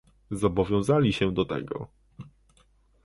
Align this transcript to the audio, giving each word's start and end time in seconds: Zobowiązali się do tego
Zobowiązali 0.31 1.13
się 1.13 1.31
do 1.31 1.45
tego 1.45 1.87